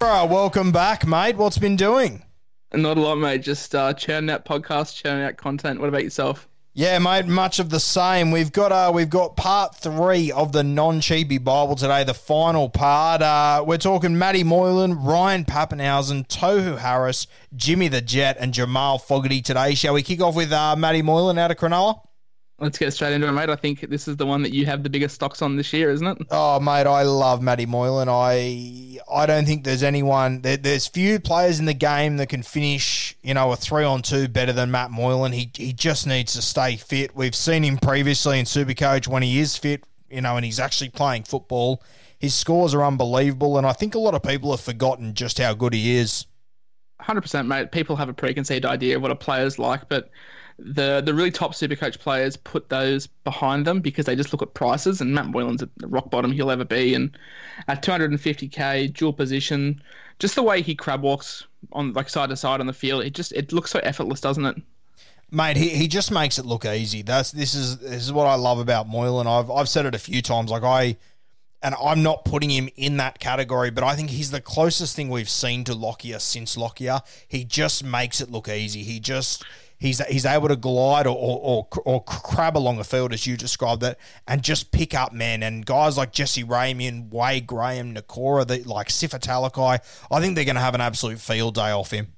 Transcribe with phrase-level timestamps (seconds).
[0.00, 1.36] Bro, welcome back, mate.
[1.36, 2.22] What's been doing?
[2.72, 3.42] Not a lot, mate.
[3.42, 5.78] Just uh, churning out podcasts, churning out content.
[5.78, 6.48] What about yourself?
[6.72, 8.30] Yeah, mate, much of the same.
[8.30, 13.20] We've got uh we've got part three of the non-cheapy Bible today, the final part.
[13.20, 19.42] Uh we're talking Matty Moylan, Ryan Papenhuyzen, Tohu Harris, Jimmy the Jet, and Jamal Fogarty
[19.42, 19.74] today.
[19.74, 22.00] Shall we kick off with uh Matty Moylan out of Cronulla?
[22.60, 23.48] Let's get straight into it, mate.
[23.48, 25.90] I think this is the one that you have the biggest stocks on this year,
[25.90, 26.18] isn't it?
[26.30, 28.08] Oh, mate, I love Matty Moylan.
[28.10, 30.42] I I don't think there's anyone.
[30.42, 34.02] There, there's few players in the game that can finish, you know, a three on
[34.02, 35.32] two better than Matt Moylan.
[35.32, 37.16] He he just needs to stay fit.
[37.16, 40.90] We've seen him previously in Supercoach when he is fit, you know, and he's actually
[40.90, 41.82] playing football.
[42.18, 45.54] His scores are unbelievable, and I think a lot of people have forgotten just how
[45.54, 46.26] good he is.
[47.00, 47.72] 100%, mate.
[47.72, 50.10] People have a preconceived idea of what a player's like, but
[50.62, 54.54] the the really top Supercoach players put those behind them because they just look at
[54.54, 56.94] prices, and Matt Moylan's at the rock bottom he'll ever be.
[56.94, 57.16] And
[57.68, 59.82] at 250k, dual position,
[60.18, 63.14] just the way he crab walks on like side to side on the field, it
[63.14, 64.56] just it looks so effortless, doesn't it?
[65.32, 67.02] Mate, he, he just makes it look easy.
[67.02, 69.26] That's this is this is what I love about Moylan.
[69.26, 70.50] I've I've said it a few times.
[70.50, 70.96] Like I
[71.62, 75.08] and I'm not putting him in that category, but I think he's the closest thing
[75.08, 77.00] we've seen to Lockyer since Lockyer.
[77.28, 78.82] He just makes it look easy.
[78.82, 79.44] He just
[79.80, 83.36] he's he's able to glide or or, or, or crab along the field as you
[83.36, 83.98] described it,
[84.28, 85.42] and just pick up men.
[85.42, 89.80] And guys like Jesse Ramien, Wade Graham, Nikora, the, like Sifa Talakai,
[90.10, 92.12] I think they're going to have an absolute field day off him.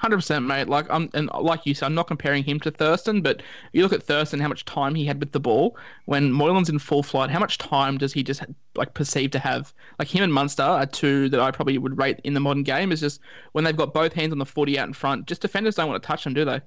[0.00, 0.66] Hundred percent, mate.
[0.66, 3.42] Like I'm, and like you said, I'm not comparing him to Thurston, but
[3.74, 6.78] you look at Thurston, how much time he had with the ball when Moylan's in
[6.78, 7.28] full flight.
[7.28, 8.42] How much time does he just
[8.76, 9.74] like perceive to have?
[9.98, 12.92] Like him and Munster are two that I probably would rate in the modern game.
[12.92, 13.20] Is just
[13.52, 15.26] when they've got both hands on the footy out in front.
[15.26, 16.62] Just defenders don't want to touch them, do they?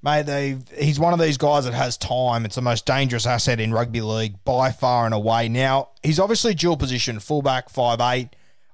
[0.00, 2.46] Mate, they he's one of these guys that has time.
[2.46, 5.50] It's the most dangerous asset in rugby league by far and away.
[5.50, 8.30] Now he's obviously dual position, fullback, five eight.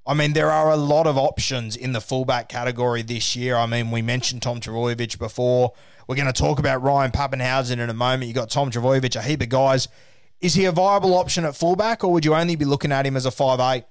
[0.06, 3.56] I mean, there are a lot of options in the fullback category this year.
[3.56, 5.72] I mean, we mentioned Tom Trbojevic before.
[6.06, 8.24] We're going to talk about Ryan Papenhuyzen in a moment.
[8.24, 9.88] You got Tom Trbojevic, a heap of guys.
[10.42, 13.16] Is he a viable option at fullback, or would you only be looking at him
[13.16, 13.84] as a five eight?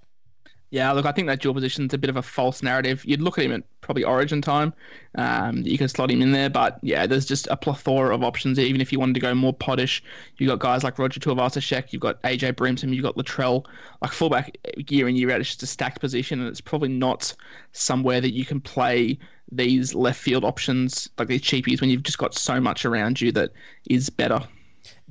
[0.74, 3.06] Yeah, look, I think that dual position's a bit of a false narrative.
[3.06, 4.74] You'd look at him at probably Origin time.
[5.14, 8.58] Um, you can slot him in there, but yeah, there's just a plethora of options.
[8.58, 10.02] Even if you wanted to go more poddish,
[10.40, 13.68] you've got guys like Roger Tuivasa-Sheck, you've got AJ Brimson, you've got Latrell.
[14.02, 14.58] Like fullback
[14.90, 17.36] year in year out, it's just a stacked position, and it's probably not
[17.74, 19.20] somewhere that you can play
[19.52, 23.32] these left field options like these cheapies when you've just got so much around you
[23.34, 23.52] that
[23.92, 24.42] is better.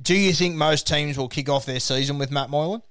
[0.01, 2.81] Do you think most teams will kick off their season with Matt Moylan?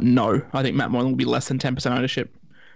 [0.00, 2.34] No, I think Matt Moylan will be less than 10% ownership,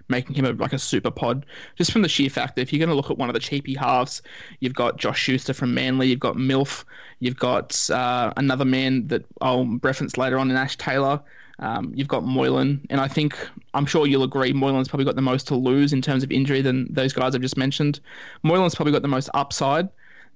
[0.09, 1.45] making him a, like a super pod.
[1.77, 3.41] Just from the sheer fact that if you're going to look at one of the
[3.41, 4.23] cheapy halves,
[4.61, 6.85] you've got Josh Schuster from Manly, you've got MILF,
[7.21, 11.21] you've got uh, another man that I'll reference later on in Ash Taylor.
[11.61, 13.37] Um, you've got Moylan, and I think
[13.75, 16.63] I'm sure you'll agree Moylan's probably got the most to lose in terms of injury
[16.63, 17.99] than those guys I've just mentioned.
[18.45, 19.89] Moylan's probably got the most upside,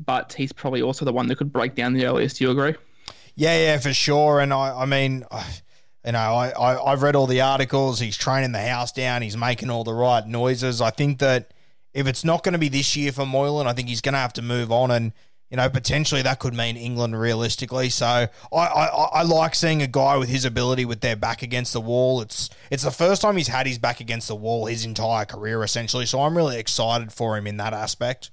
[0.04, 2.38] but he's probably also the one that could break down the earliest.
[2.38, 2.74] Do you agree?
[3.36, 4.40] Yeah, yeah, for sure.
[4.40, 5.24] And I, I mean,
[6.04, 8.00] you know, I, I, I've read all the articles.
[8.00, 9.22] He's training the house down.
[9.22, 10.80] He's making all the right noises.
[10.80, 11.52] I think that
[11.94, 14.18] if it's not going to be this year for Moylan, I think he's going to
[14.18, 15.12] have to move on and
[15.52, 17.90] you know, potentially that could mean England realistically.
[17.90, 21.74] So I, I, I like seeing a guy with his ability with their back against
[21.74, 22.22] the wall.
[22.22, 25.62] It's it's the first time he's had his back against the wall his entire career
[25.62, 26.06] essentially.
[26.06, 28.30] So I'm really excited for him in that aspect.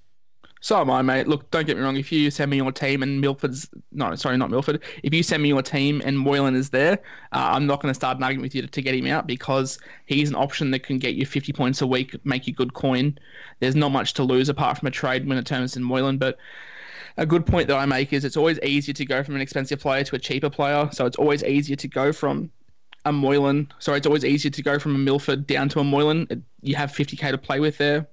[0.62, 1.28] So am I, mate.
[1.28, 1.96] Look, don't get me wrong.
[1.96, 4.84] If you send me your team and Milford's no, sorry, not Milford.
[5.04, 7.00] If you send me your team and Moylan is there,
[7.32, 9.26] uh, I'm not going to start an argument with you to, to, get him out
[9.26, 12.74] because he's an option that can get you 50 points a week, make you good
[12.74, 13.18] coin.
[13.60, 16.38] There's not much to lose apart from a trade when it turns in Moylan, but
[17.16, 19.80] a good point that I make is it's always easier to go from an expensive
[19.80, 20.90] player to a cheaper player.
[20.92, 22.52] So it's always easier to go from
[23.06, 23.72] a Moylan.
[23.80, 26.44] Sorry, it's always easier to go from a Milford down to a Moylan.
[26.62, 28.08] You have 50k to play with there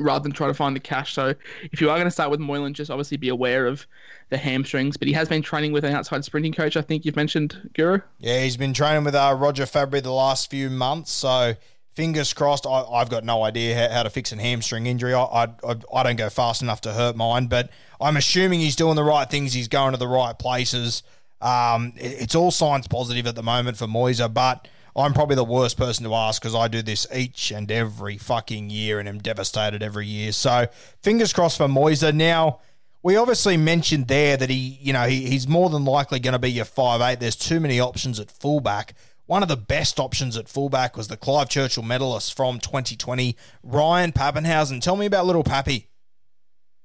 [0.00, 1.14] rather than try to find the cash.
[1.14, 1.34] So
[1.72, 3.86] if you are going to start with Moylan, just obviously be aware of
[4.30, 4.96] the hamstrings.
[4.96, 8.00] But he has been training with an outside sprinting coach, I think you've mentioned, Guru.
[8.18, 11.12] Yeah, he's been training with uh, Roger Fabry the last few months.
[11.12, 11.54] So
[11.94, 12.66] fingers crossed.
[12.66, 15.14] I, have got no idea how, how, to fix a hamstring injury.
[15.14, 17.70] I, I, I don't go fast enough to hurt mine, but
[18.00, 19.52] I'm assuming he's doing the right things.
[19.52, 21.02] He's going to the right places.
[21.40, 25.44] Um, it, it's all signs positive at the moment for Moiser, but I'm probably the
[25.44, 29.18] worst person to ask because I do this each and every fucking year and am
[29.18, 30.32] devastated every year.
[30.32, 30.66] So
[31.02, 32.14] fingers crossed for Moiser.
[32.14, 32.60] Now,
[33.02, 36.38] we obviously mentioned there that he, you know, he, he's more than likely going to
[36.38, 37.20] be your five eight.
[37.20, 38.94] There's too many options at fullback.
[39.26, 44.10] One of the best options at fullback was the Clive Churchill medalist from 2020, Ryan
[44.10, 44.82] Papenhuyzen.
[44.82, 45.86] Tell me about little Pappy.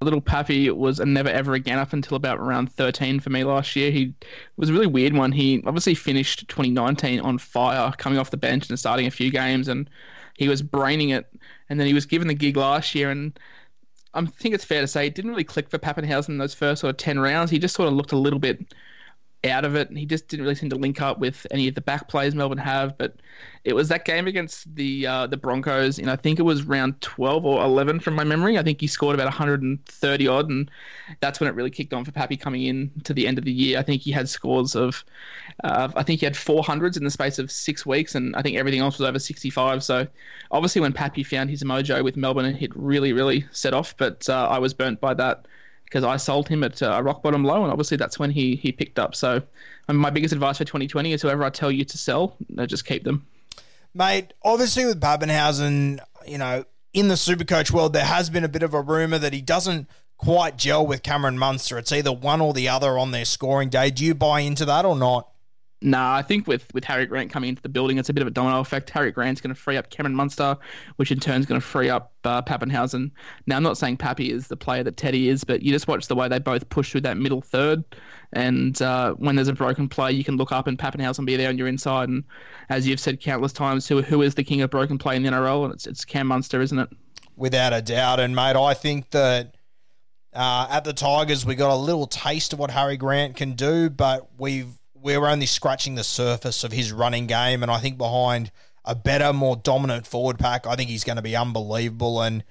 [0.00, 3.74] Little Pappy was a never ever again up until about around 13 for me last
[3.76, 3.90] year.
[3.90, 4.12] He
[4.56, 5.32] was a really weird one.
[5.32, 9.68] He obviously finished 2019 on fire, coming off the bench and starting a few games,
[9.68, 9.88] and
[10.36, 11.26] he was braining it.
[11.70, 13.38] And then he was given the gig last year, and
[14.12, 16.82] I think it's fair to say it didn't really click for Papenhuyzen in those first
[16.82, 17.50] sort of 10 rounds.
[17.50, 18.74] He just sort of looked a little bit
[19.44, 19.90] out of it.
[19.90, 22.58] He just didn't really seem to link up with any of the back plays Melbourne
[22.58, 22.96] have.
[22.98, 23.16] But
[23.64, 27.00] it was that game against the uh, the Broncos, and I think it was round
[27.00, 28.58] 12 or 11 from my memory.
[28.58, 30.70] I think he scored about 130 odd, and
[31.20, 33.52] that's when it really kicked on for Pappy coming in to the end of the
[33.52, 33.78] year.
[33.78, 35.04] I think he had scores of,
[35.64, 38.56] uh, I think he had 400s in the space of six weeks, and I think
[38.56, 39.82] everything else was over 65.
[39.82, 40.06] So
[40.50, 43.96] obviously, when Pappy found his mojo with Melbourne, it really, really set off.
[43.96, 45.46] But uh, I was burnt by that
[45.86, 48.72] because I sold him at a rock bottom low, and obviously that's when he he
[48.72, 49.14] picked up.
[49.14, 49.42] So,
[49.88, 53.04] my biggest advice for 2020 is whoever I tell you to sell, uh, just keep
[53.04, 53.26] them.
[53.94, 58.62] Mate, obviously with Papenhuyzen, you know, in the Supercoach world, there has been a bit
[58.62, 59.88] of a rumor that he doesn't
[60.18, 61.78] quite gel with Cameron Munster.
[61.78, 63.90] It's either one or the other on their scoring day.
[63.90, 65.28] Do you buy into that or not?
[65.82, 68.26] Nah, I think with, with Harry Grant coming into the building, it's a bit of
[68.26, 68.88] a domino effect.
[68.90, 70.56] Harry Grant's going to free up Cameron Munster,
[70.96, 73.10] which in turn is going to free up uh, Papenhuyzen.
[73.46, 76.08] Now, I'm not saying Pappy is the player that Teddy is, but you just watch
[76.08, 77.84] the way they both push through that middle third.
[78.32, 81.50] And uh, when there's a broken play, you can look up and Papenhuyzen be there
[81.50, 82.08] on your inside.
[82.08, 82.24] And
[82.70, 85.30] as you've said countless times, who who is the king of broken play in the
[85.30, 85.64] NRL?
[85.64, 86.88] And it's, it's Cam Munster, isn't it?
[87.36, 88.18] Without a doubt.
[88.18, 89.56] And, mate, I think that
[90.32, 93.90] uh, at the Tigers, we got a little taste of what Harry Grant can do,
[93.90, 94.68] but we've
[95.06, 98.50] we're only scratching the surface of his running game, and I think behind
[98.84, 102.20] a better, more dominant forward pack, I think he's going to be unbelievable.
[102.20, 102.42] And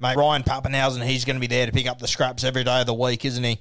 [0.00, 2.80] mate, Ryan Papenhuyzen, he's going to be there to pick up the scraps every day
[2.80, 3.60] of the week, isn't he?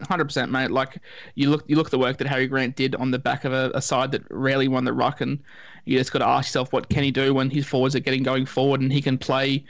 [0.00, 0.70] Hundred percent, mate.
[0.70, 1.02] Like
[1.34, 3.52] you look, you look at the work that Harry Grant did on the back of
[3.52, 5.42] a, a side that rarely won the ruck, and
[5.84, 8.22] you just got to ask yourself, what can he do when his forwards are getting
[8.22, 9.64] going forward, and he can play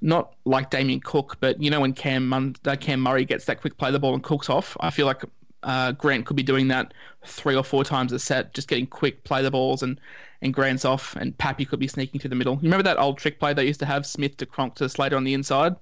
[0.00, 3.60] not like Damien Cook, but you know when Cam Mun- uh, Cam Murray gets that
[3.60, 4.76] quick play the ball and cooks off.
[4.80, 5.22] I feel like
[5.64, 6.94] uh, Grant could be doing that
[7.24, 10.00] three or four times a set, just getting quick play the balls and
[10.42, 12.54] and Grant's off, and Pappy could be sneaking through the middle.
[12.54, 15.16] You remember that old trick play they used to have Smith to Cronk to Slater
[15.16, 15.74] on the inside?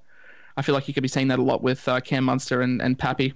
[0.57, 2.81] I feel like you could be seeing that a lot with uh, Cam Munster and,
[2.81, 3.35] and Pappy.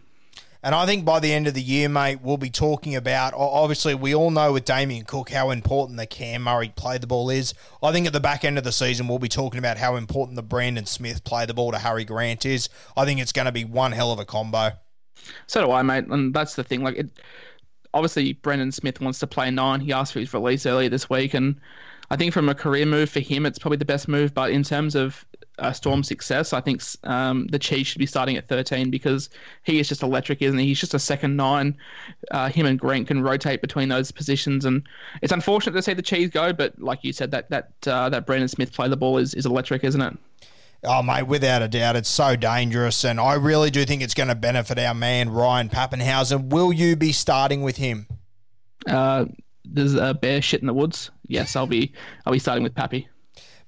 [0.63, 3.35] And I think by the end of the year, mate, we'll be talking about.
[3.37, 7.31] Obviously, we all know with Damien Cook how important the Cam Murray play the ball
[7.31, 7.55] is.
[7.83, 10.37] I think at the back end of the season, we'll be talking about how important
[10.37, 12.69] the Brandon Smith play the ball to Harry Grant is.
[12.97, 14.73] I think it's going to be one hell of a combo.
[15.47, 16.07] So do I, mate.
[16.07, 16.83] And that's the thing.
[16.83, 17.11] Like, it,
[17.95, 19.81] obviously, Brandon Smith wants to play nine.
[19.81, 21.57] He asked for his release earlier this week, and
[22.11, 24.35] I think from a career move for him, it's probably the best move.
[24.35, 25.25] But in terms of
[25.59, 29.31] uh, Storm success, I think um, the Cheese should be starting at 13 because
[29.65, 30.67] he is just electric, isn't he?
[30.67, 31.77] He's just a second nine.
[32.31, 34.83] Uh, him and Grant can rotate between those positions, and
[35.23, 36.53] it's unfortunate to see the Cheese go.
[36.53, 39.47] But like you said, that that uh, that Brandon Smith play the ball is, is
[39.47, 40.17] electric, isn't it?
[40.87, 43.05] Oh, mate, without a doubt, it's so dangerous.
[43.05, 46.51] And I really do think it's going to benefit our man, Ryan Papenhuyzen.
[46.51, 48.07] Will you be starting with him?
[48.87, 49.27] Uh,
[49.65, 51.11] there's a bear shit in the woods.
[51.27, 51.93] Yes, I'll be
[52.25, 53.09] I'll be starting with Pappy.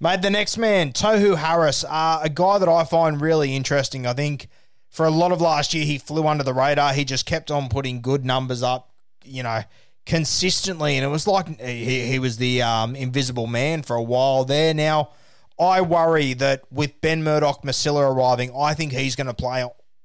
[0.00, 4.06] Mate, the next man, Tohu Harris, uh, a guy that I find really interesting.
[4.06, 4.48] I think
[4.88, 6.92] for a lot of last year, he flew under the radar.
[6.92, 8.92] He just kept on putting good numbers up,
[9.24, 9.62] you know,
[10.06, 10.96] consistently.
[10.96, 14.72] And it was like he, he was the um, invisible man for a while there.
[14.72, 15.10] Now,
[15.60, 19.64] I worry that with Ben Murdoch Masila arriving, I think he's going to play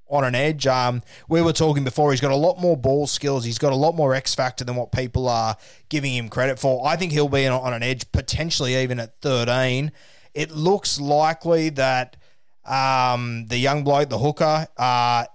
[0.09, 0.67] on an edge.
[0.67, 3.43] Um, we were talking before, he's got a lot more ball skills.
[3.45, 5.57] He's got a lot more X factor than what people are
[5.89, 6.87] giving him credit for.
[6.87, 9.91] I think he'll be on an edge, potentially even at 13.
[10.33, 12.17] It looks likely that
[12.65, 15.25] um, the young bloke, the hooker, uh,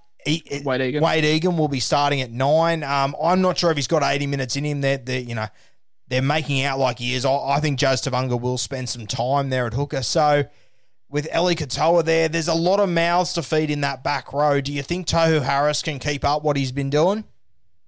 [0.64, 1.02] Wade Egan.
[1.02, 2.82] Wade Egan will be starting at nine.
[2.82, 4.80] Um, I'm not sure if he's got 80 minutes in him.
[4.80, 5.46] They're you know,
[6.08, 7.24] they're making out like he is.
[7.24, 10.02] I, I think Jazz Tevaga will spend some time there at hooker.
[10.02, 10.44] So
[11.08, 14.60] with Eli Katoa there, there's a lot of mouths to feed in that back row.
[14.60, 17.24] Do you think Tohu Harris can keep up what he's been doing?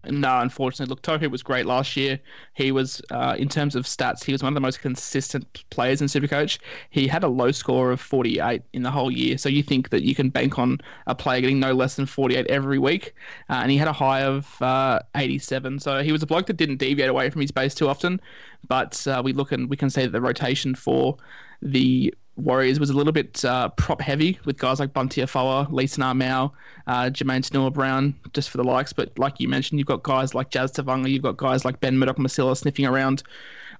[0.04, 0.90] No, unfortunately.
[0.90, 2.18] Look, Tohu was great last year.
[2.54, 6.00] He was, uh, in terms of stats, he was one of the most consistent players
[6.00, 6.58] in Supercoach.
[6.88, 9.36] He had a low score of 48 in the whole year.
[9.36, 12.46] So you think that you can bank on a player getting no less than 48
[12.46, 13.14] every week.
[13.50, 15.78] Uh, and he had a high of uh, 87.
[15.80, 18.20] So he was a bloke that didn't deviate away from his base too often.
[18.66, 21.18] But uh, we look and we can say that the rotation for
[21.60, 26.02] the Warriors was a little bit uh, prop heavy with guys like Bunty Afoa, Leeson
[26.02, 26.50] Armau,
[26.86, 28.92] uh, Jermaine Stanua Brown, just for the likes.
[28.92, 31.98] But like you mentioned, you've got guys like Jazz Tevaga, you've got guys like Ben
[31.98, 33.22] Murdoch Masila sniffing around.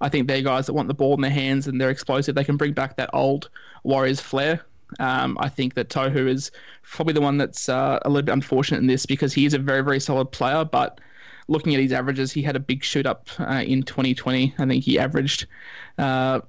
[0.01, 2.35] I think they're guys that want the ball in their hands and they're explosive.
[2.35, 3.51] They can bring back that old
[3.83, 4.65] Warriors flair.
[4.99, 6.51] Um, I think that Tohu is
[6.83, 9.59] probably the one that's uh, a little bit unfortunate in this because he is a
[9.59, 11.01] very, very solid player, but
[11.49, 14.55] looking at his averages, he had a big shoot up uh, in 2020.
[14.59, 15.47] I think he averaged
[15.99, 16.41] uh,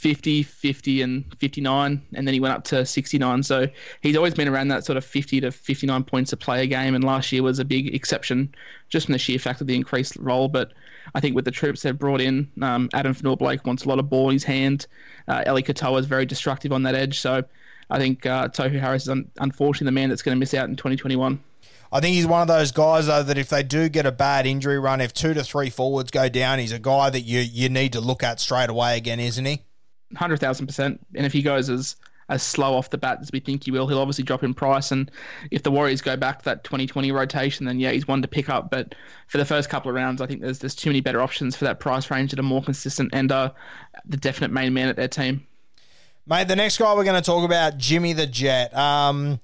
[0.00, 3.42] 50, 50, and 59, and then he went up to 69.
[3.42, 3.66] So
[4.00, 7.04] he's always been around that sort of 50 to 59 points a player game, and
[7.04, 8.54] last year was a big exception
[8.88, 10.48] just from the sheer fact of the increased role.
[10.48, 10.72] But
[11.14, 14.08] I think with the troops they've brought in, um, Addin Fonua-Blake wants a lot of
[14.08, 14.86] ball in his hand.
[15.28, 17.20] Uh, Eli Katoa is very destructive on that edge.
[17.20, 17.44] So
[17.90, 20.70] I think uh, Tohu Harris is un- unfortunately the man that's going to miss out
[20.70, 21.38] in 2021.
[21.92, 24.46] I think he's one of those guys though that if they do get a bad
[24.46, 27.68] injury run, if two to three forwards go down, he's a guy that you you
[27.68, 29.64] need to look at straight away again, isn't he?
[30.16, 31.00] Hundred thousand percent.
[31.14, 31.96] And if he goes as
[32.30, 34.92] as slow off the bat as we think he will, he'll obviously drop in price.
[34.92, 35.10] And
[35.50, 38.48] if the Warriors go back to that 2020 rotation, then yeah, he's one to pick
[38.48, 38.70] up.
[38.70, 38.94] But
[39.26, 41.64] for the first couple of rounds, I think there's there's too many better options for
[41.64, 43.52] that price range that are more consistent and are
[44.06, 45.46] the definite main man at their team.
[46.26, 48.74] Mate, the next guy we're going to talk about, Jimmy the Jet.
[48.76, 49.40] Um,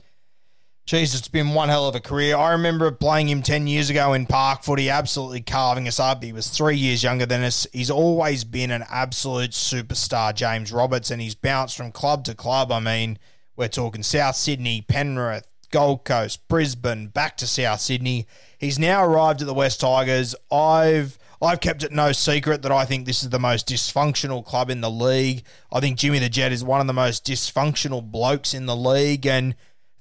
[0.86, 2.36] Jeez, it's been one hell of a career.
[2.36, 6.22] I remember playing him 10 years ago in park footy, absolutely carving us up.
[6.22, 7.66] He was three years younger than us.
[7.72, 12.70] He's always been an absolute superstar, James Roberts, and he's bounced from club to club.
[12.70, 13.18] I mean,
[13.56, 18.28] we're talking South Sydney, Penrith, Gold Coast, Brisbane, back to South Sydney.
[18.56, 20.36] He's now arrived at the West Tigers.
[20.52, 24.70] I've I've kept it no secret that I think this is the most dysfunctional club
[24.70, 25.42] in the league.
[25.72, 29.26] I think Jimmy the Jet is one of the most dysfunctional blokes in the league
[29.26, 29.56] and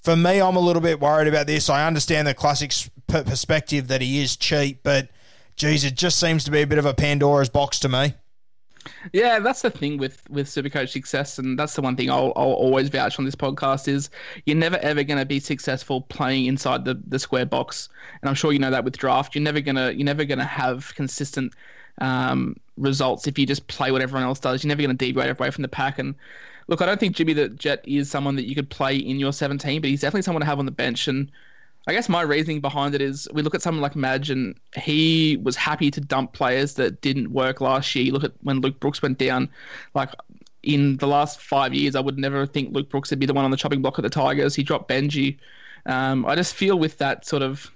[0.05, 1.69] for me, I'm a little bit worried about this.
[1.69, 2.71] I understand the classic
[3.07, 5.09] perspective that he is cheap, but
[5.55, 8.13] geez, it just seems to be a bit of a Pandora's box to me.
[9.13, 12.53] Yeah, that's the thing with with Supercoach success, and that's the one thing I'll, I'll
[12.53, 14.11] always vouch on this podcast is
[14.45, 17.89] you're never ever going to be successful playing inside the, the square box,
[18.21, 19.33] and I'm sure you know that with draft.
[19.33, 21.53] You're never gonna you're never gonna have consistent
[21.99, 24.63] um, results if you just play what everyone else does.
[24.63, 26.13] You're never going to deviate away from the pack, and
[26.67, 29.33] look, I don't think Jimmy the Jet is someone that you could play in your
[29.33, 31.07] 17, but he's definitely someone to have on the bench.
[31.07, 31.31] And
[31.87, 35.37] I guess my reasoning behind it is we look at someone like Madge, and he
[35.43, 38.05] was happy to dump players that didn't work last year.
[38.05, 39.49] You look at when Luke Brooks went down,
[39.93, 40.09] like
[40.63, 43.45] in the last five years, I would never think Luke Brooks would be the one
[43.45, 44.55] on the chopping block of the Tigers.
[44.55, 45.37] He dropped Benji.
[45.85, 47.71] Um, I just feel with that sort of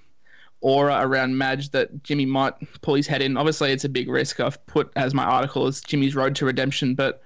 [0.62, 3.38] aura around Madge that Jimmy might pull his head in.
[3.38, 4.40] Obviously, it's a big risk.
[4.40, 7.22] I've put as my article as Jimmy's road to redemption, but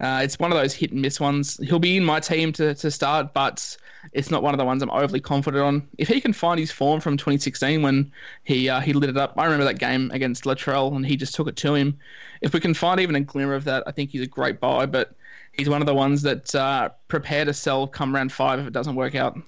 [0.00, 1.58] uh, it's one of those hit and miss ones.
[1.62, 3.76] He'll be in my team to, to start, but
[4.12, 5.88] it's not one of the ones I'm overly confident on.
[5.98, 8.12] If he can find his form from 2016 when
[8.44, 11.34] he uh, he lit it up, I remember that game against Latrell and he just
[11.34, 11.98] took it to him.
[12.42, 14.84] If we can find even a glimmer of that, I think he's a great buy.
[14.86, 15.14] But
[15.52, 18.72] he's one of the ones that uh, prepare to sell come round five if it
[18.72, 19.38] doesn't work out.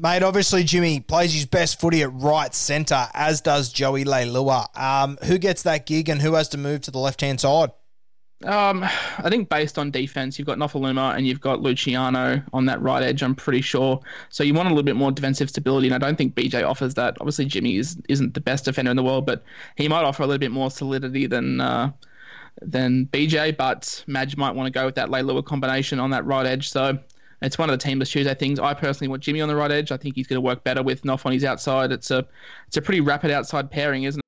[0.00, 4.66] Mate, obviously Jimmy plays his best footy at right centre, as does Joey Leilua.
[4.78, 7.72] Um, who gets that gig and who has to move to the left hand side?
[8.44, 12.80] Um, I think based on defense, you've got Nofoaluma and you've got Luciano on that
[12.80, 13.22] right edge.
[13.22, 14.00] I'm pretty sure.
[14.28, 16.94] So you want a little bit more defensive stability, and I don't think BJ offers
[16.94, 17.16] that.
[17.20, 19.42] Obviously, Jimmy is isn't the best defender in the world, but
[19.76, 21.90] he might offer a little bit more solidity than uh,
[22.62, 23.56] than BJ.
[23.56, 26.70] But Madge might want to go with that Leilua combination on that right edge.
[26.70, 26.96] So
[27.42, 28.60] it's one of the teamless Tuesday things.
[28.60, 29.90] I personally want Jimmy on the right edge.
[29.90, 31.90] I think he's going to work better with Noff on his outside.
[31.90, 32.24] It's a
[32.68, 34.27] it's a pretty rapid outside pairing, isn't it?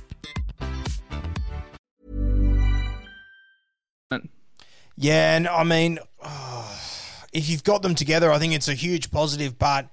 [5.01, 6.79] Yeah, and I mean, oh,
[7.33, 9.57] if you've got them together, I think it's a huge positive.
[9.57, 9.89] But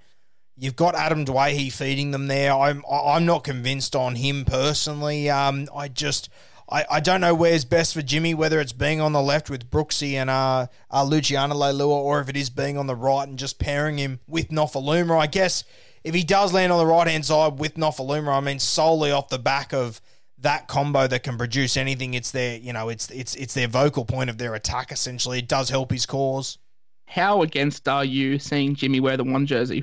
[0.55, 2.53] you've got Adam Doueihi feeding them there.
[2.53, 5.31] I'm I'm not convinced on him personally.
[5.31, 6.29] Um, I just
[6.71, 9.71] I, I don't know where's best for Jimmy, whether it's being on the left with
[9.71, 13.39] Brooksy and uh, uh Luciano Leilua, or if it is being on the right and
[13.39, 15.19] just pairing him with Nofoaluma.
[15.19, 15.65] I guess
[16.05, 19.31] if he does land on the right hand side with Nofoaluma, I mean solely off
[19.31, 20.03] the back of
[20.41, 22.15] that combo that can produce anything.
[22.15, 24.93] It's their, you know, it's it's it's their vocal point of their attack.
[24.93, 26.59] Essentially, it does help his cause.
[27.07, 29.83] How against are you seeing Jimmy wear the one jersey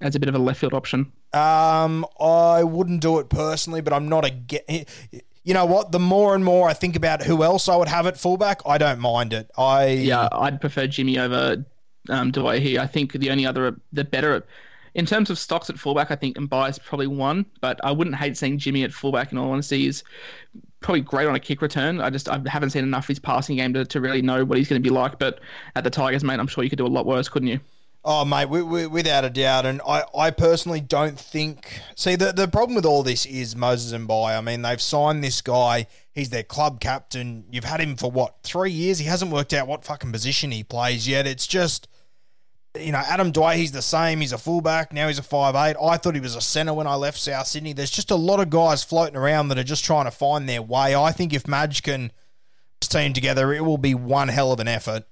[0.00, 1.12] as a bit of a left field option?
[1.32, 4.88] Um, I wouldn't do it personally, but I'm not a get.
[5.42, 5.90] You know what?
[5.90, 8.78] The more and more I think about who else I would have at fullback, I
[8.78, 9.50] don't mind it.
[9.56, 11.64] I yeah, I'd prefer Jimmy over
[12.08, 14.44] um, Doueihi I think the only other the better
[14.94, 18.16] in terms of stocks at fullback, I think Mbye is probably one, but I wouldn't
[18.16, 19.32] hate seeing Jimmy at fullback.
[19.32, 20.02] In all honesty, he's
[20.80, 22.00] probably great on a kick return.
[22.00, 24.58] I just I haven't seen enough of his passing game to, to really know what
[24.58, 25.18] he's going to be like.
[25.18, 25.40] But
[25.76, 27.60] at the Tigers, mate, I'm sure you could do a lot worse, couldn't you?
[28.02, 29.66] Oh, mate, we, we, without a doubt.
[29.66, 31.80] And I, I personally don't think.
[31.96, 34.38] See, the, the problem with all this is Moses Mbye.
[34.38, 35.86] I mean, they've signed this guy.
[36.10, 37.44] He's their club captain.
[37.50, 38.98] You've had him for what, three years?
[38.98, 41.26] He hasn't worked out what fucking position he plays yet.
[41.26, 41.88] It's just
[42.78, 44.20] you know, Adam Doueihi, he's the same.
[44.20, 44.92] He's a fullback.
[44.92, 45.76] Now he's a five eight.
[45.82, 47.72] I thought he was a centre when I left South Sydney.
[47.72, 50.62] There's just a lot of guys floating around that are just trying to find their
[50.62, 50.94] way.
[50.94, 52.12] I think if Madge can
[52.80, 55.04] team together, it will be one hell of an effort.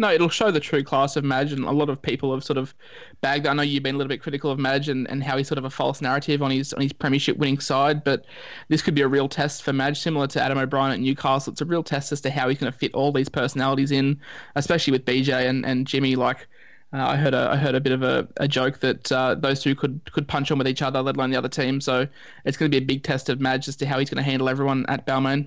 [0.00, 2.56] No, it'll show the true class of Madge, and a lot of people have sort
[2.56, 2.72] of
[3.20, 3.48] bagged.
[3.48, 5.58] I know you've been a little bit critical of Madge and, and how he's sort
[5.58, 8.24] of a false narrative on his on his premiership winning side, but
[8.68, 11.52] this could be a real test for Madge, similar to Adam O'Brien at Newcastle.
[11.52, 14.20] It's a real test as to how he's going to fit all these personalities in,
[14.54, 16.14] especially with BJ and, and Jimmy.
[16.14, 16.46] Like
[16.92, 19.60] uh, I heard a I heard a bit of a, a joke that uh, those
[19.60, 21.80] two could could punch on with each other, let alone the other team.
[21.80, 22.06] So
[22.44, 24.28] it's going to be a big test of Madge as to how he's going to
[24.28, 25.46] handle everyone at Balmain.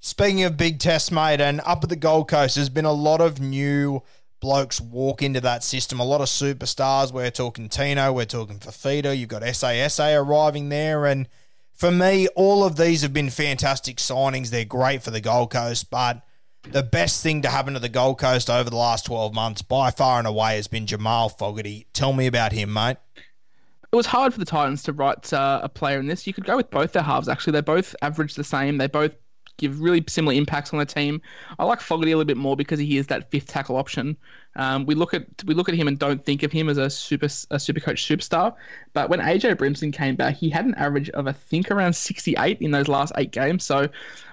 [0.00, 3.20] Speaking of big tests, mate, and up at the Gold Coast, there's been a lot
[3.20, 4.02] of new
[4.40, 6.00] blokes walk into that system.
[6.00, 7.12] A lot of superstars.
[7.12, 9.16] We're talking Tino, we're talking Fifita.
[9.16, 11.28] You've got SASA arriving there, and
[11.72, 14.50] for me, all of these have been fantastic signings.
[14.50, 16.22] They're great for the Gold Coast, but
[16.70, 19.90] the best thing to happen to the Gold Coast over the last 12 months, by
[19.90, 21.86] far and away, has been Jamal Fogarty.
[21.92, 22.96] Tell me about him, mate.
[23.16, 26.26] It was hard for the Titans to write uh, a player in this.
[26.26, 27.52] You could go with both their halves, actually.
[27.52, 28.78] They both average the same.
[28.78, 29.12] They both
[29.56, 31.20] give really similar impacts on the team.
[31.58, 34.16] I like Fogarty a little bit more because he is that fifth tackle option.
[34.56, 36.88] Um, we look at we look at him and don't think of him as a
[36.88, 38.54] super a super coach superstar.
[38.92, 42.58] But when AJ Brimson came back, he had an average of I think around 68
[42.60, 43.64] in those last eight games.
[43.64, 43.88] So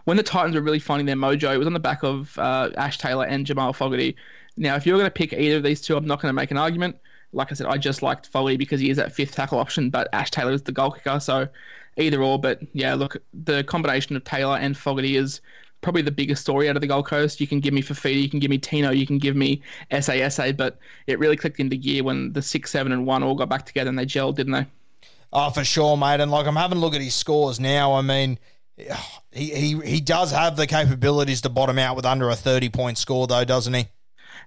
[0.05, 2.69] when the Titans were really finding their mojo, it was on the back of uh,
[2.77, 4.15] Ash Taylor and Jamal Fogarty.
[4.57, 6.51] Now, if you're going to pick either of these two, I'm not going to make
[6.51, 6.97] an argument.
[7.33, 10.09] Like I said, I just liked Fogarty because he is that fifth tackle option, but
[10.11, 11.19] Ash Taylor is the goal kicker.
[11.19, 11.47] So
[11.97, 12.39] either or.
[12.39, 15.41] But yeah, look, the combination of Taylor and Fogarty is
[15.81, 17.41] probably the biggest story out of the Gold Coast.
[17.41, 20.53] You can give me Fifita, you can give me Tino, you can give me SASA,
[20.53, 20.77] but
[21.07, 23.89] it really clicked into gear when the six, seven, and one all got back together
[23.89, 24.65] and they gelled, didn't they?
[25.33, 26.19] Oh, for sure, mate.
[26.19, 27.93] And like I'm having a look at his scores now.
[27.93, 28.37] I mean,
[29.31, 32.97] he he he does have the capabilities to bottom out with under a 30 point
[32.97, 33.87] score, though, doesn't he?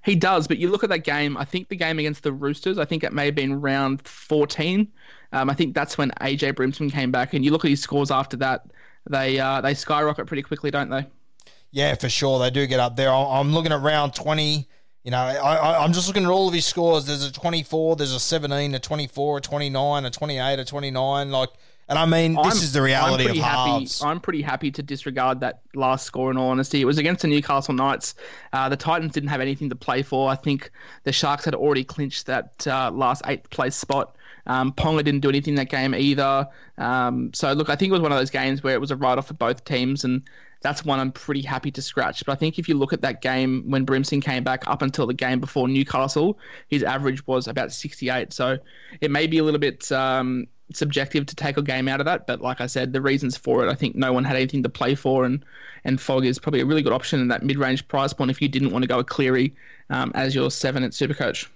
[0.05, 1.37] He does, but you look at that game.
[1.37, 2.79] I think the game against the Roosters.
[2.79, 4.87] I think it may have been round 14.
[5.35, 8.11] Um, I think that's when AJ Brimson came back, and you look at his scores
[8.11, 8.67] after that.
[9.11, 11.07] They uh, they skyrocket pretty quickly, don't they?
[11.73, 12.39] Yeah, for sure.
[12.39, 13.13] They do get up there.
[13.13, 14.69] I'm looking at round 20.
[15.03, 17.05] You know, I, am just looking at all of his scores.
[17.05, 21.31] There's a 24, there's a 17, a 24, a 29, a 28, a 29.
[21.31, 21.51] Like,
[21.89, 24.01] and I mean, this I'm, is the reality of halves.
[24.01, 26.31] Happy, I'm pretty happy to disregard that last score.
[26.31, 28.15] In all honesty, it was against the Newcastle Knights.
[28.55, 30.31] Uh, the Titans didn't have anything to play for.
[30.31, 30.71] I think
[31.03, 34.17] the Sharks had already clinched that uh, last eighth place spot.
[34.47, 36.47] Um, Ponga didn't do anything that game either.
[36.79, 38.97] Um, so look, I think it was one of those games where it was a
[38.97, 40.23] write off for both teams, and
[40.61, 42.25] that's one I'm pretty happy to scratch.
[42.25, 45.07] But I think if you look at that game when Brimson came back up until
[45.07, 48.33] the game before Newcastle, his average was about 68.
[48.33, 48.59] So
[49.01, 52.27] it may be a little bit um, subjective to take a game out of that.
[52.27, 54.69] But like I said, the reasons for it, I think no one had anything to
[54.69, 55.45] play for, and
[55.85, 58.49] and Fog is probably a really good option in that mid-range price point if you
[58.49, 59.55] didn't want to go a Cleary
[59.91, 61.47] um, as your seven at Supercoach.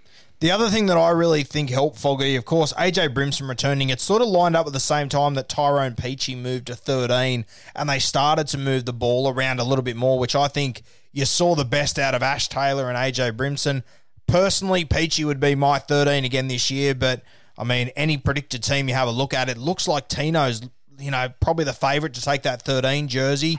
[0.41, 4.01] The other thing that I really think helped Foggy, of course, AJ Brimson returning, it
[4.01, 7.89] sort of lined up at the same time that Tyrone Peachey moved to 13 and
[7.89, 11.25] they started to move the ball around a little bit more, which I think you
[11.25, 13.83] saw the best out of Ash Taylor and AJ Brimson.
[14.29, 17.23] Personally, Peachey would be my 13 again this year, but
[17.57, 20.63] I mean, any predicted team you have a look at, it looks like Tino's,
[21.01, 23.59] you know, probably the favourite to take that 13 jersey.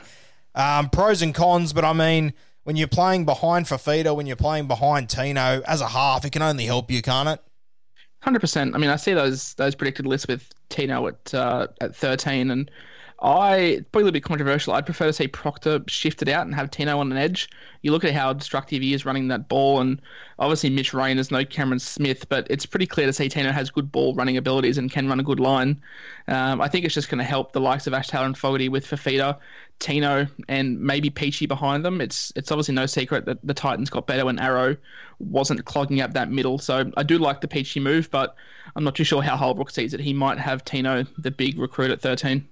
[0.55, 2.33] Um, pros and cons, but I mean,
[2.69, 6.43] when you're playing behind Fifita, when you're playing behind Tino as a half, it can
[6.43, 7.41] only help you, can't it?
[8.21, 8.75] Hundred percent.
[8.75, 12.69] I mean, I see those those predicted lists with Tino at uh, at thirteen, and
[13.23, 14.73] I it's probably a bit controversial.
[14.73, 17.49] I'd prefer to see Proctor shifted out and have Tino on an edge.
[17.81, 19.99] You look at how destructive he is running that ball, and
[20.37, 23.91] obviously Mitch Reynolds, no Cameron Smith, but it's pretty clear to see Tino has good
[23.91, 25.81] ball running abilities and can run a good line.
[26.27, 28.69] Um, I think it's just going to help the likes of Ash Taylor and Fogarty
[28.69, 29.39] with Fifita,
[29.79, 32.01] Tino, and maybe Peachey behind them.
[32.01, 34.75] It's it's obviously no secret that the Titans got better when Arrow
[35.19, 36.59] wasn't clogging up that middle.
[36.59, 38.35] So I do like the Peachey move, but
[38.75, 40.01] I'm not too sure how Holbrook sees it.
[40.01, 42.47] He might have Tino, the big recruit at 13.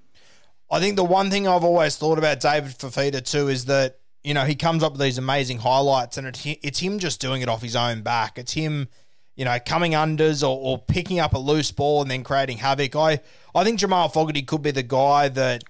[0.72, 4.34] I think the one thing I've always thought about David Fifita too is that you
[4.34, 7.62] know he comes up with these amazing highlights, and it's him just doing it off
[7.62, 8.38] his own back.
[8.38, 8.88] It's him,
[9.36, 12.96] you know, coming unders or, or picking up a loose ball and then creating havoc.
[12.96, 13.20] I
[13.54, 15.66] I think Jamal Fogarty could be the guy that.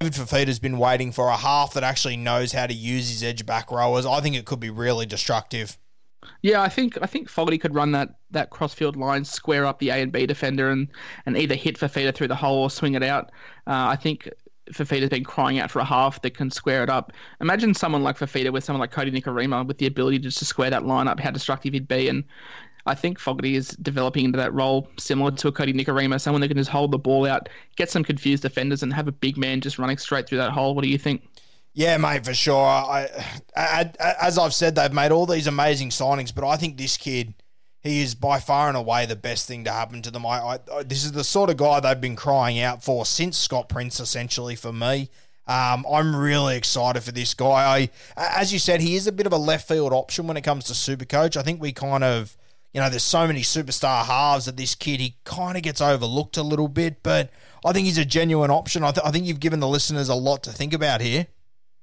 [0.00, 3.44] David Fifita's been waiting for a half that actually knows how to use his edge
[3.44, 4.06] back rowers.
[4.06, 5.76] I think it could be really destructive.
[6.40, 9.90] Yeah, I think I think Fogarty could run that that crossfield line, square up the
[9.90, 10.88] A and B defender, and
[11.26, 13.26] and either hit Fifita through the hole or swing it out.
[13.66, 14.26] Uh, I think
[14.72, 17.12] Fifita's been crying out for a half that can square it up.
[17.42, 20.70] Imagine someone like Fifita with someone like Kodi Nikorima with the ability just to square
[20.70, 22.08] that line up, how destructive he'd be.
[22.08, 22.24] And
[22.86, 26.48] I think Fogarty is developing into that role similar to a Kodi Nikorima, someone that
[26.48, 29.60] can just hold the ball out, get some confused defenders, and have a big man
[29.60, 30.74] just running straight through that hole.
[30.74, 31.22] What do you think?
[31.72, 32.66] Yeah, mate, for sure.
[32.66, 33.08] I,
[33.56, 33.90] I,
[34.20, 37.34] as I've said, they've made all these amazing signings, but I think this kid,
[37.80, 40.26] he is by far and away the best thing to happen to them.
[40.26, 43.68] I, I this is the sort of guy they've been crying out for since Scott
[43.68, 45.10] Prince, essentially for me.
[45.46, 47.88] Um, I'm really excited for this guy.
[48.16, 50.42] I, as you said, he is a bit of a left field option when it
[50.42, 51.36] comes to Super Coach.
[51.36, 52.36] I think we kind of,
[52.72, 56.36] you know, there's so many superstar halves that this kid he kind of gets overlooked
[56.36, 57.30] a little bit, but
[57.64, 58.84] I think he's a genuine option.
[58.84, 61.26] I, th- I think you've given the listeners a lot to think about here.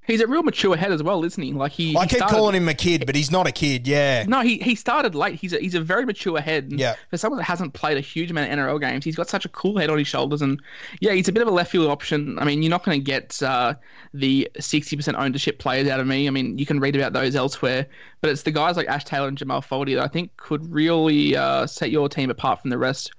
[0.08, 1.52] He's a real mature head as well, isn't he?
[1.52, 1.96] Like he.
[1.96, 3.86] I he keep started, calling him a kid, but he's not a kid.
[3.88, 4.24] Yeah.
[4.26, 5.36] No, he he started late.
[5.36, 6.72] He's a, he's a very mature head.
[6.72, 6.96] Yeah.
[7.10, 9.50] For someone that hasn't played a huge amount of NRL games, he's got such a
[9.50, 10.62] cool head on his shoulders, and
[11.02, 12.40] yeah, he's a bit of a left field option.
[12.40, 13.74] I mean, you're not going to get uh,
[14.14, 16.28] the 60% ownership players out of me.
[16.28, 17.86] I mean, you can read about those elsewhere,
[18.22, 21.36] but it's the guys like Ash Taylor and Jamal Fogarty that I think could really
[21.36, 23.12] uh, set your team apart from the rest.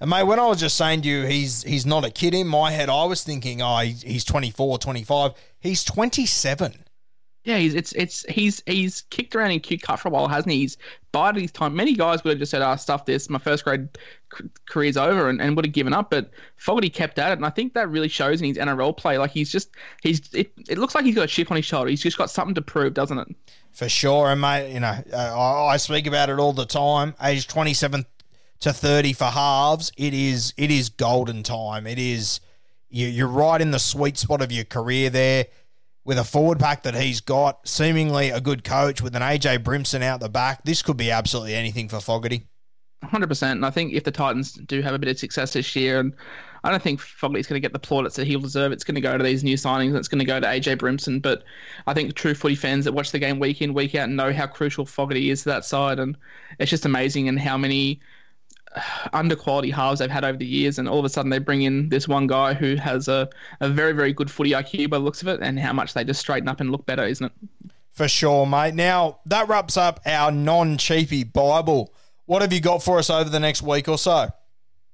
[0.00, 2.46] And mate, when I was just saying to you, he's he's not a kid in
[2.46, 5.32] my head, I was thinking, oh, he's 24, 25.
[5.58, 6.84] He's 27.
[7.44, 10.50] Yeah, he's it's it's he's he's kicked around in Q Cup for a while, hasn't
[10.52, 10.58] he?
[10.62, 10.76] He's
[11.12, 11.76] bided his time.
[11.76, 13.30] Many guys would have just said, "Ah, oh, stuff this.
[13.30, 13.88] My first grade
[14.68, 16.10] career's over," and, and would have given up.
[16.10, 19.16] But Fogarty kept at it, and I think that really shows in his NRL play.
[19.16, 19.70] Like he's just
[20.02, 21.88] he's it, it looks like he's got a chip on his shoulder.
[21.88, 23.28] He's just got something to prove, doesn't it?
[23.70, 27.14] For sure, and mate, you know, uh, I, I speak about it all the time.
[27.22, 28.06] Age twenty seven
[28.60, 31.86] to thirty for halves, it is it is golden time.
[31.86, 32.40] It is
[32.88, 35.46] you, you're right in the sweet spot of your career there
[36.06, 40.02] with a forward pack that he's got, seemingly a good coach with an AJ Brimson
[40.02, 42.46] out the back, this could be absolutely anything for Fogarty.
[43.02, 43.52] 100%.
[43.52, 46.14] And I think if the Titans do have a bit of success this year, and
[46.62, 49.00] I don't think Fogarty's going to get the plaudits that he'll deserve, it's going to
[49.00, 51.20] go to these new signings and it's going to go to AJ Brimson.
[51.20, 51.42] But
[51.88, 54.46] I think true footy fans that watch the game week in, week out know how
[54.46, 55.98] crucial Fogarty is to that side.
[55.98, 56.16] And
[56.60, 58.00] it's just amazing and how many
[59.12, 61.62] under quality halves they've had over the years, and all of a sudden they bring
[61.62, 63.28] in this one guy who has a,
[63.60, 66.04] a very, very good footy IQ by the looks of it, and how much they
[66.04, 67.32] just straighten up and look better, isn't it?
[67.92, 68.74] For sure, mate.
[68.74, 71.92] Now, that wraps up our non cheapy Bible.
[72.26, 74.30] What have you got for us over the next week or so?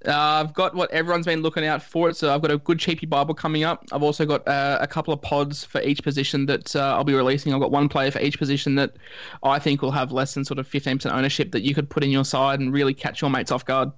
[0.07, 2.13] Uh, I've got what everyone's been looking out for.
[2.13, 3.85] So I've got a good cheapy Bible coming up.
[3.93, 7.15] I've also got uh, a couple of pods for each position that uh, I'll be
[7.15, 7.53] releasing.
[7.55, 8.95] I've got one player for each position that
[9.43, 12.11] I think will have less than sort of 15% ownership that you could put in
[12.11, 13.93] your side and really catch your mates off guard.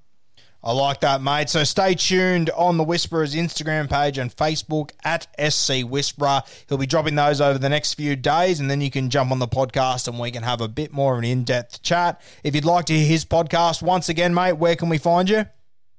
[0.66, 1.50] I like that, mate.
[1.50, 6.42] So stay tuned on the Whisperers Instagram page and Facebook at SC Whisperer.
[6.66, 9.40] He'll be dropping those over the next few days, and then you can jump on
[9.40, 12.18] the podcast and we can have a bit more of an in depth chat.
[12.42, 15.44] If you'd like to hear his podcast, once again, mate, where can we find you?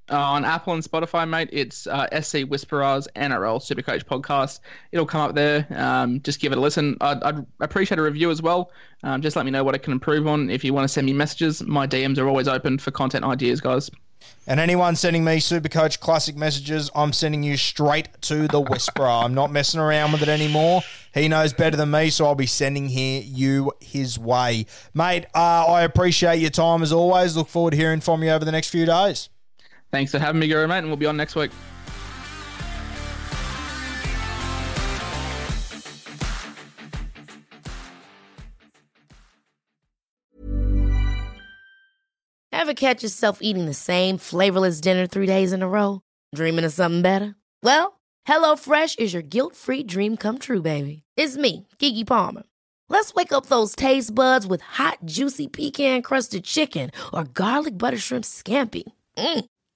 [0.09, 4.59] On Apple and Spotify, mate, it's uh, SC Whisperers NRL Supercoach podcast.
[4.91, 5.65] It'll come up there.
[5.71, 6.95] Um, just give it a listen.
[7.01, 8.71] I'd, I'd, appreciate a review as well.
[9.03, 10.51] Um, just let me know what I can improve on.
[10.51, 13.61] If you want to send me messages, my DMs are always open for content ideas,
[13.61, 13.89] guys.
[14.47, 19.07] And anyone sending me Supercoach Classic messages, I'm sending you straight to the Whisperer.
[19.07, 20.81] I'm not messing around with it anymore.
[21.15, 25.25] He knows better than me, so I'll be sending here you his way, mate.
[25.33, 27.35] Uh, I appreciate your time as always.
[27.35, 29.29] Look forward to hearing from you over the next few days.
[29.95, 31.51] Thanks for having me, Guru, mate, and we'll be on next week.
[42.51, 46.01] Ever catch yourself eating the same flavorless dinner three days in a row?
[46.35, 47.35] Dreaming of something better?
[47.63, 51.03] Well, HelloFresh is your guilt-free dream come true, baby.
[51.15, 52.43] It's me, Keke Palmer.
[52.89, 58.25] Let's wake up those taste buds with hot, juicy pecan-crusted chicken or garlic butter shrimp
[58.25, 58.83] scampi.
[59.17, 59.45] Mm.